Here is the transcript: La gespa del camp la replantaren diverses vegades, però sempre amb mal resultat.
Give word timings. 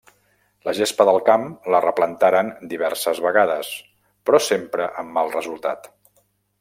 La 0.67 0.71
gespa 0.77 1.05
del 1.09 1.19
camp 1.27 1.43
la 1.73 1.81
replantaren 1.85 2.49
diverses 2.71 3.21
vegades, 3.27 3.69
però 4.31 4.41
sempre 4.47 4.89
amb 5.03 5.17
mal 5.19 5.31
resultat. 5.39 5.89